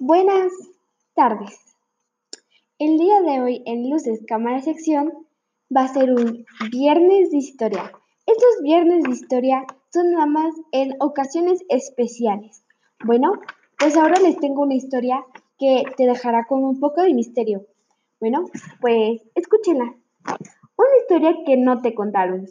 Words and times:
Buenas 0.00 0.52
tardes. 1.14 1.58
El 2.78 2.98
día 2.98 3.20
de 3.20 3.40
hoy 3.40 3.62
en 3.66 3.90
Luces 3.90 4.20
Cámara 4.28 4.62
Sección 4.62 5.26
va 5.76 5.82
a 5.82 5.88
ser 5.92 6.12
un 6.12 6.46
viernes 6.70 7.32
de 7.32 7.38
historia. 7.38 7.90
Estos 8.24 8.62
viernes 8.62 9.02
de 9.02 9.10
historia 9.10 9.64
son 9.92 10.12
nada 10.12 10.26
más 10.26 10.54
en 10.70 10.94
ocasiones 11.00 11.64
especiales. 11.68 12.62
Bueno, 13.04 13.32
pues 13.76 13.96
ahora 13.96 14.20
les 14.20 14.38
tengo 14.38 14.62
una 14.62 14.76
historia 14.76 15.24
que 15.58 15.82
te 15.96 16.06
dejará 16.06 16.44
con 16.44 16.62
un 16.62 16.78
poco 16.78 17.02
de 17.02 17.12
misterio. 17.12 17.66
Bueno, 18.20 18.44
pues 18.80 19.20
escúchenla. 19.34 19.96
Una 20.76 20.96
historia 21.00 21.38
que 21.44 21.56
no 21.56 21.82
te 21.82 21.96
contaron. 21.96 22.46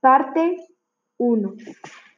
Parte 0.00 0.56
1. 1.18 1.54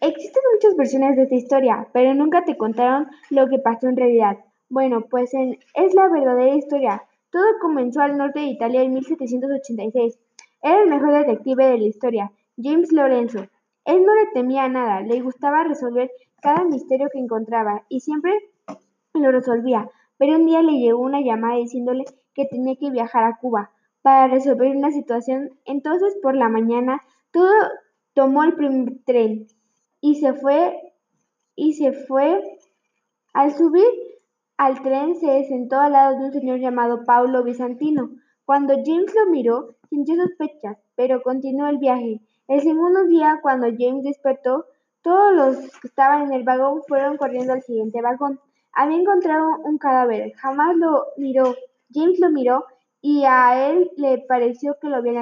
Existen 0.00 0.42
muchas 0.54 0.76
versiones 0.76 1.16
de 1.16 1.22
esta 1.22 1.34
historia, 1.34 1.88
pero 1.92 2.14
nunca 2.14 2.44
te 2.44 2.56
contaron 2.56 3.08
lo 3.30 3.48
que 3.48 3.58
pasó 3.58 3.88
en 3.88 3.96
realidad. 3.96 4.38
Bueno, 4.68 5.02
pues 5.08 5.32
es 5.32 5.94
la 5.94 6.08
verdadera 6.08 6.54
historia. 6.54 7.02
Todo 7.30 7.44
comenzó 7.60 8.00
al 8.00 8.16
norte 8.16 8.40
de 8.40 8.46
Italia 8.46 8.82
en 8.82 8.94
1786. 8.94 10.18
Era 10.62 10.82
el 10.82 10.88
mejor 10.88 11.12
detective 11.12 11.66
de 11.66 11.78
la 11.78 11.86
historia, 11.86 12.32
James 12.56 12.92
Lorenzo. 12.92 13.46
Él 13.84 14.04
no 14.04 14.14
le 14.14 14.26
temía 14.32 14.68
nada, 14.68 15.00
le 15.00 15.20
gustaba 15.20 15.62
resolver 15.64 16.10
cada 16.42 16.64
misterio 16.64 17.08
que 17.12 17.18
encontraba 17.18 17.84
y 17.88 18.00
siempre 18.00 18.32
lo 19.14 19.30
resolvía. 19.30 19.88
Pero 20.18 20.36
un 20.36 20.46
día 20.46 20.62
le 20.62 20.78
llegó 20.78 20.98
una 21.00 21.20
llamada 21.20 21.56
diciéndole 21.56 22.04
que 22.34 22.46
tenía 22.46 22.74
que 22.76 22.90
viajar 22.90 23.24
a 23.24 23.36
Cuba 23.40 23.70
para 24.02 24.28
resolver 24.28 24.74
una 24.76 24.90
situación. 24.90 25.50
Entonces 25.64 26.16
por 26.22 26.34
la 26.34 26.48
mañana 26.48 27.00
todo 27.30 27.52
tomó 28.16 28.44
el 28.44 28.54
primer 28.54 28.94
tren 29.04 29.46
y 30.00 30.14
se 30.16 30.32
fue 30.32 30.74
y 31.54 31.74
se 31.74 31.92
fue. 31.92 32.42
Al 33.34 33.52
subir 33.54 33.86
al 34.56 34.82
tren 34.82 35.16
se 35.16 35.44
sentó 35.44 35.78
al 35.78 35.92
lado 35.92 36.18
de 36.18 36.24
un 36.24 36.32
señor 36.32 36.58
llamado 36.58 37.04
Paulo 37.04 37.44
Bizantino. 37.44 38.08
Cuando 38.46 38.72
James 38.82 39.14
lo 39.14 39.30
miró, 39.30 39.76
sintió 39.90 40.16
sospechas, 40.16 40.78
pero 40.94 41.22
continuó 41.22 41.68
el 41.68 41.76
viaje. 41.76 42.22
El 42.48 42.62
segundo 42.62 43.04
día, 43.04 43.40
cuando 43.42 43.66
James 43.66 44.02
despertó, 44.02 44.64
todos 45.02 45.34
los 45.34 45.56
que 45.80 45.88
estaban 45.88 46.22
en 46.22 46.32
el 46.32 46.44
vagón 46.44 46.82
fueron 46.88 47.18
corriendo 47.18 47.52
al 47.52 47.62
siguiente 47.62 48.00
vagón. 48.00 48.40
Había 48.72 48.96
encontrado 48.96 49.46
un 49.62 49.76
cadáver. 49.76 50.32
Jamás 50.36 50.74
lo 50.76 51.04
miró. 51.18 51.54
James 51.92 52.18
lo 52.18 52.30
miró 52.30 52.64
y 53.02 53.24
a 53.24 53.68
él 53.68 53.90
le 53.98 54.24
pareció 54.26 54.78
que 54.80 54.88
lo 54.88 54.96
habían 54.96 55.18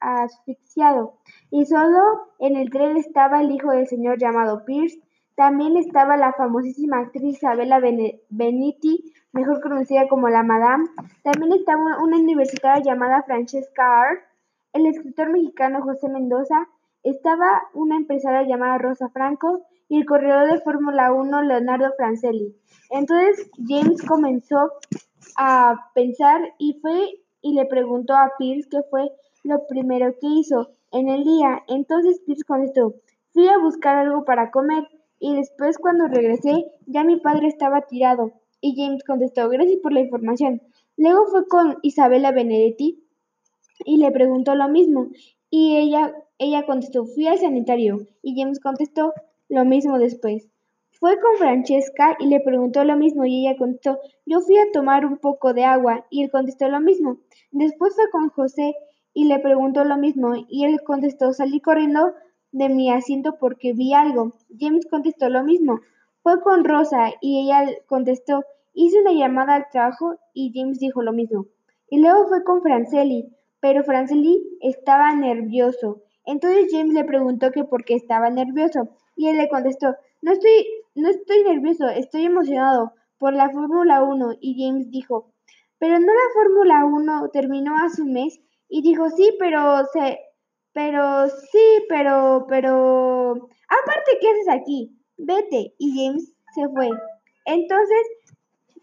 asfixiado. 0.00 1.14
Y 1.50 1.66
solo 1.66 2.00
en 2.38 2.56
el 2.56 2.70
tren 2.70 2.96
estaba 2.96 3.40
el 3.40 3.50
hijo 3.50 3.70
del 3.70 3.86
señor 3.86 4.18
llamado 4.18 4.64
Pierce. 4.64 5.00
También 5.34 5.76
estaba 5.76 6.16
la 6.16 6.32
famosísima 6.32 6.98
actriz 6.98 7.36
Isabella 7.36 7.80
Benetti, 8.28 9.12
mejor 9.32 9.60
conocida 9.60 10.08
como 10.08 10.28
la 10.28 10.42
Madame. 10.42 10.88
También 11.22 11.52
estaba 11.52 12.02
una 12.02 12.18
universitaria 12.18 12.82
llamada 12.82 13.22
Francesca 13.22 14.00
Art, 14.02 14.20
el 14.72 14.86
escritor 14.86 15.30
mexicano 15.30 15.82
José 15.82 16.08
Mendoza, 16.08 16.68
estaba 17.02 17.62
una 17.74 17.96
empresaria 17.96 18.46
llamada 18.46 18.78
Rosa 18.78 19.08
Franco 19.08 19.62
y 19.88 19.98
el 19.98 20.06
corredor 20.06 20.50
de 20.50 20.60
Fórmula 20.60 21.12
1 21.12 21.42
Leonardo 21.42 21.92
Francelli. 21.96 22.54
Entonces 22.90 23.50
James 23.66 24.02
comenzó 24.06 24.72
a 25.36 25.90
pensar 25.94 26.40
y 26.58 26.78
fue 26.82 27.20
y 27.40 27.54
le 27.54 27.66
preguntó 27.66 28.14
a 28.14 28.32
Pierce 28.36 28.68
qué 28.68 28.80
fue 28.90 29.10
lo 29.48 29.66
primero 29.66 30.14
que 30.20 30.26
hizo 30.26 30.68
en 30.92 31.08
el 31.08 31.24
día. 31.24 31.64
Entonces 31.68 32.20
Pierce 32.24 32.44
contestó, 32.44 32.94
fui 33.32 33.48
a 33.48 33.58
buscar 33.58 33.96
algo 33.96 34.24
para 34.24 34.50
comer 34.50 34.84
y 35.18 35.34
después 35.34 35.78
cuando 35.78 36.06
regresé 36.06 36.66
ya 36.86 37.02
mi 37.02 37.18
padre 37.18 37.48
estaba 37.48 37.82
tirado. 37.82 38.32
Y 38.60 38.74
James 38.76 39.02
contestó, 39.04 39.48
gracias 39.48 39.80
por 39.80 39.92
la 39.92 40.00
información. 40.00 40.60
Luego 40.96 41.26
fue 41.26 41.46
con 41.46 41.78
Isabella 41.82 42.32
Benedetti 42.32 43.02
y 43.84 43.98
le 43.98 44.10
preguntó 44.10 44.54
lo 44.54 44.68
mismo 44.68 45.08
y 45.50 45.76
ella, 45.76 46.12
ella 46.38 46.66
contestó, 46.66 47.06
fui 47.06 47.26
al 47.26 47.38
sanitario 47.38 48.06
y 48.22 48.38
James 48.38 48.60
contestó 48.60 49.14
lo 49.48 49.64
mismo 49.64 49.98
después. 49.98 50.48
Fue 50.90 51.18
con 51.20 51.36
Francesca 51.36 52.16
y 52.18 52.26
le 52.26 52.40
preguntó 52.40 52.82
lo 52.84 52.96
mismo 52.96 53.24
y 53.24 53.46
ella 53.46 53.56
contestó, 53.56 54.00
yo 54.26 54.40
fui 54.40 54.58
a 54.58 54.72
tomar 54.72 55.06
un 55.06 55.18
poco 55.18 55.54
de 55.54 55.64
agua 55.64 56.04
y 56.10 56.24
él 56.24 56.30
contestó 56.30 56.68
lo 56.68 56.80
mismo. 56.80 57.18
Después 57.52 57.94
fue 57.94 58.10
con 58.10 58.28
José 58.30 58.74
y 59.18 59.24
le 59.24 59.40
preguntó 59.40 59.82
lo 59.82 59.96
mismo 59.96 60.34
y 60.48 60.64
él 60.64 60.80
contestó, 60.86 61.32
salí 61.32 61.60
corriendo 61.60 62.14
de 62.52 62.68
mi 62.68 62.92
asiento 62.92 63.36
porque 63.40 63.72
vi 63.72 63.92
algo. 63.92 64.34
James 64.56 64.86
contestó 64.88 65.28
lo 65.28 65.42
mismo. 65.42 65.80
Fue 66.22 66.40
con 66.40 66.62
Rosa 66.62 67.10
y 67.20 67.40
ella 67.42 67.68
contestó, 67.86 68.44
hice 68.74 69.00
una 69.00 69.10
llamada 69.10 69.56
al 69.56 69.66
trabajo 69.72 70.14
y 70.34 70.52
James 70.54 70.78
dijo 70.78 71.02
lo 71.02 71.12
mismo. 71.12 71.46
Y 71.90 72.00
luego 72.00 72.28
fue 72.28 72.44
con 72.44 72.62
Franceli, 72.62 73.28
pero 73.58 73.82
Franceli 73.82 74.56
estaba 74.60 75.12
nervioso. 75.16 76.00
Entonces 76.24 76.68
James 76.70 76.94
le 76.94 77.02
preguntó 77.02 77.50
que 77.50 77.64
por 77.64 77.84
qué 77.84 77.96
estaba 77.96 78.30
nervioso 78.30 78.88
y 79.16 79.26
él 79.26 79.36
le 79.36 79.48
contestó, 79.48 79.96
no 80.22 80.30
estoy, 80.30 80.64
no 80.94 81.08
estoy 81.08 81.42
nervioso, 81.42 81.88
estoy 81.88 82.26
emocionado 82.26 82.92
por 83.18 83.32
la 83.32 83.50
Fórmula 83.50 84.00
1 84.04 84.34
y 84.40 84.64
James 84.64 84.92
dijo, 84.92 85.32
pero 85.80 85.98
no 85.98 86.06
la 86.06 86.32
Fórmula 86.34 86.84
1 86.84 87.30
terminó 87.32 87.74
hace 87.84 88.02
un 88.02 88.12
mes 88.12 88.40
y 88.68 88.82
dijo, 88.82 89.08
sí, 89.10 89.34
pero 89.38 89.84
se, 89.92 90.18
pero 90.72 91.28
sí, 91.28 91.84
pero, 91.88 92.46
pero, 92.48 93.32
aparte, 93.32 94.18
¿qué 94.20 94.28
haces 94.28 94.48
aquí? 94.48 94.96
Vete. 95.16 95.74
Y 95.78 95.96
James 95.96 96.32
se 96.54 96.68
fue. 96.68 96.90
Entonces 97.46 97.98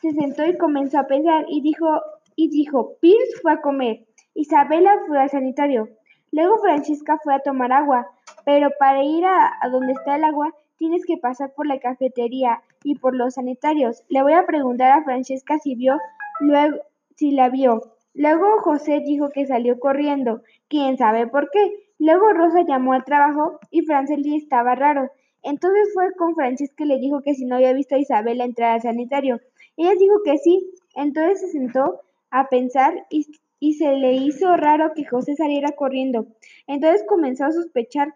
se 0.01 0.11
sentó 0.11 0.45
y 0.45 0.57
comenzó 0.57 0.99
a 0.99 1.07
pensar 1.07 1.45
y 1.47 1.61
dijo, 1.61 1.87
y 2.35 2.49
dijo, 2.49 2.97
Pierce 2.99 3.39
fue 3.41 3.53
a 3.53 3.61
comer, 3.61 4.05
Isabela 4.33 4.91
fue 5.07 5.19
al 5.19 5.29
sanitario, 5.29 5.87
luego 6.31 6.57
Francesca 6.57 7.17
fue 7.23 7.33
a 7.33 7.39
tomar 7.39 7.71
agua, 7.71 8.07
pero 8.43 8.69
para 8.77 9.03
ir 9.03 9.23
a, 9.23 9.53
a 9.61 9.69
donde 9.69 9.93
está 9.93 10.17
el 10.17 10.25
agua 10.25 10.53
tienes 10.77 11.05
que 11.05 11.17
pasar 11.17 11.53
por 11.53 11.65
la 11.67 11.79
cafetería 11.79 12.61
y 12.83 12.95
por 12.95 13.15
los 13.15 13.35
sanitarios. 13.35 14.03
Le 14.09 14.21
voy 14.21 14.33
a 14.33 14.45
preguntar 14.45 14.91
a 14.91 15.03
Francesca 15.03 15.57
si 15.59 15.75
vio, 15.75 15.97
luego, 16.39 16.77
si 17.15 17.31
la 17.31 17.49
vio. 17.49 17.94
Luego 18.15 18.61
José 18.61 19.01
dijo 19.05 19.29
que 19.29 19.45
salió 19.45 19.77
corriendo, 19.77 20.41
quién 20.69 20.97
sabe 20.97 21.27
por 21.27 21.49
qué. 21.51 21.71
Luego 21.99 22.31
Rosa 22.31 22.63
llamó 22.65 22.93
al 22.93 23.03
trabajo 23.03 23.59
y 23.71 23.81
Franceli 23.81 24.37
estaba 24.37 24.73
raro. 24.73 25.11
Entonces 25.43 25.91
fue 25.93 26.13
con 26.17 26.33
Francesca 26.33 26.85
y 26.85 26.87
le 26.87 26.97
dijo 26.97 27.21
que 27.21 27.33
si 27.33 27.45
no 27.45 27.55
había 27.55 27.73
visto 27.73 27.95
a 27.95 27.99
Isabela 27.99 28.45
entrar 28.45 28.71
al 28.71 28.81
sanitario. 28.81 29.41
Ella 29.75 29.91
dijo 29.99 30.15
que 30.23 30.37
sí. 30.37 30.71
Entonces 30.95 31.41
se 31.41 31.49
sentó 31.49 31.99
a 32.31 32.47
pensar 32.47 33.05
y, 33.09 33.27
y 33.59 33.73
se 33.73 33.91
le 33.97 34.13
hizo 34.13 34.55
raro 34.55 34.93
que 34.95 35.05
José 35.05 35.35
saliera 35.35 35.73
corriendo. 35.73 36.25
Entonces 36.67 37.03
comenzó 37.07 37.43
a 37.43 37.51
sospechar 37.51 38.15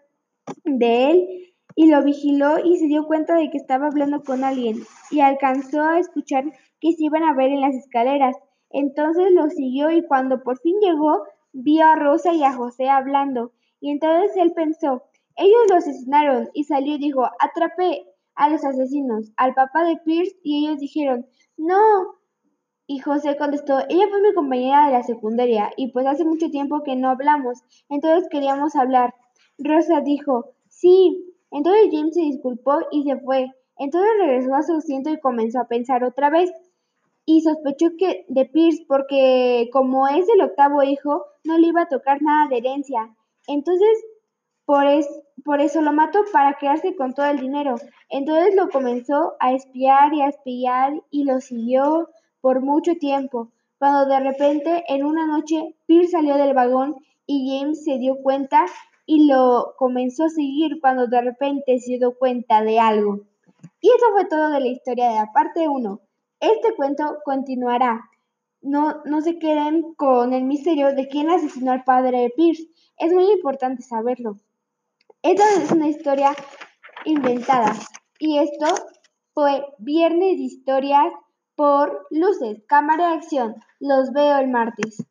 de 0.64 1.10
él 1.10 1.28
y 1.76 1.88
lo 1.90 2.02
vigiló 2.02 2.58
y 2.64 2.78
se 2.78 2.86
dio 2.86 3.06
cuenta 3.06 3.34
de 3.34 3.50
que 3.50 3.58
estaba 3.58 3.88
hablando 3.88 4.22
con 4.22 4.44
alguien 4.44 4.76
y 5.10 5.20
alcanzó 5.20 5.82
a 5.82 5.98
escuchar 5.98 6.44
que 6.80 6.92
se 6.92 7.04
iban 7.04 7.22
a 7.22 7.34
ver 7.34 7.50
en 7.50 7.60
las 7.60 7.74
escaleras. 7.74 8.36
Entonces 8.70 9.32
lo 9.32 9.48
siguió 9.50 9.90
y 9.90 10.06
cuando 10.06 10.42
por 10.42 10.58
fin 10.58 10.76
llegó, 10.80 11.24
vio 11.52 11.84
a 11.84 11.96
Rosa 11.96 12.32
y 12.32 12.44
a 12.44 12.52
José 12.52 12.88
hablando. 12.88 13.52
Y 13.80 13.90
entonces 13.90 14.36
él 14.36 14.52
pensó, 14.54 15.02
ellos 15.36 15.60
lo 15.68 15.76
asesinaron 15.76 16.50
y 16.54 16.64
salió 16.64 16.94
y 16.94 16.98
dijo, 16.98 17.24
atrapé 17.38 18.06
a 18.34 18.48
los 18.48 18.64
asesinos, 18.64 19.32
al 19.36 19.54
papá 19.54 19.84
de 19.84 19.96
Pierce 19.98 20.36
y 20.42 20.66
ellos 20.66 20.78
dijeron, 20.78 21.26
no. 21.56 21.76
Y 22.86 22.98
José 22.98 23.36
contestó, 23.36 23.78
ella 23.88 24.06
fue 24.08 24.20
mi 24.20 24.34
compañera 24.34 24.86
de 24.86 24.92
la 24.92 25.02
secundaria 25.02 25.70
y 25.76 25.92
pues 25.92 26.06
hace 26.06 26.24
mucho 26.24 26.50
tiempo 26.50 26.82
que 26.82 26.96
no 26.96 27.08
hablamos, 27.08 27.62
entonces 27.88 28.28
queríamos 28.30 28.74
hablar. 28.76 29.14
Rosa 29.58 30.00
dijo, 30.00 30.54
sí. 30.68 31.26
Entonces 31.50 31.88
James 31.92 32.14
se 32.14 32.22
disculpó 32.22 32.78
y 32.90 33.02
se 33.04 33.18
fue. 33.18 33.50
Entonces 33.76 34.10
regresó 34.18 34.54
a 34.54 34.62
su 34.62 34.74
asiento 34.74 35.10
y 35.10 35.20
comenzó 35.20 35.60
a 35.60 35.68
pensar 35.68 36.04
otra 36.04 36.30
vez 36.30 36.50
y 37.30 37.42
sospechó 37.42 37.90
que 37.96 38.24
de 38.28 38.44
Pierce 38.46 38.84
porque 38.88 39.68
como 39.72 40.08
es 40.08 40.28
el 40.28 40.42
octavo 40.42 40.82
hijo, 40.82 41.26
no 41.44 41.58
le 41.58 41.68
iba 41.68 41.82
a 41.82 41.88
tocar 41.88 42.20
nada 42.22 42.48
de 42.48 42.58
herencia. 42.58 43.14
Entonces, 43.46 44.04
por, 44.64 44.84
es, 44.86 45.06
por 45.44 45.60
eso 45.60 45.80
lo 45.80 45.92
mató 45.92 46.24
para 46.32 46.54
quedarse 46.54 46.96
con 46.96 47.14
todo 47.14 47.26
el 47.26 47.38
dinero. 47.38 47.76
Entonces 48.08 48.56
lo 48.56 48.68
comenzó 48.68 49.34
a 49.38 49.52
espiar 49.52 50.12
y 50.12 50.22
a 50.22 50.28
espiar 50.28 50.92
y 51.10 51.22
lo 51.22 51.40
siguió 51.40 52.08
por 52.40 52.62
mucho 52.62 52.94
tiempo. 52.96 53.52
Cuando 53.78 54.06
de 54.06 54.20
repente, 54.20 54.84
en 54.88 55.04
una 55.04 55.26
noche, 55.26 55.76
Pierce 55.86 56.10
salió 56.10 56.34
del 56.34 56.52
vagón 56.52 56.96
y 57.26 57.60
James 57.60 57.84
se 57.84 57.98
dio 57.98 58.16
cuenta 58.16 58.66
y 59.06 59.28
lo 59.28 59.74
comenzó 59.78 60.24
a 60.24 60.30
seguir 60.30 60.80
cuando 60.80 61.06
de 61.06 61.20
repente 61.20 61.78
se 61.78 61.98
dio 61.98 62.18
cuenta 62.18 62.62
de 62.62 62.80
algo. 62.80 63.20
Y 63.80 63.88
eso 63.88 64.06
fue 64.14 64.24
todo 64.24 64.50
de 64.50 64.60
la 64.60 64.66
historia 64.66 65.10
de 65.10 65.14
la 65.14 65.32
parte 65.32 65.68
1. 65.68 66.00
Este 66.40 66.74
cuento 66.74 67.18
continuará. 67.24 68.10
No, 68.62 69.02
no 69.04 69.20
se 69.20 69.38
queden 69.38 69.94
con 69.94 70.32
el 70.32 70.44
misterio 70.44 70.94
de 70.94 71.08
quién 71.08 71.30
asesinó 71.30 71.72
al 71.72 71.84
padre 71.84 72.20
de 72.20 72.30
Pierce. 72.30 72.68
Es 72.98 73.12
muy 73.12 73.30
importante 73.30 73.82
saberlo. 73.82 74.36
Esta 75.22 75.44
es 75.54 75.70
una 75.70 75.88
historia 75.88 76.34
inventada. 77.04 77.74
Y 78.18 78.38
esto 78.38 78.66
fue 79.34 79.64
Viernes 79.78 80.38
Historias 80.38 81.12
por 81.56 82.06
luces, 82.10 82.62
cámara 82.66 83.08
de 83.08 83.14
acción. 83.16 83.56
Los 83.78 84.12
veo 84.12 84.38
el 84.38 84.48
martes. 84.48 85.04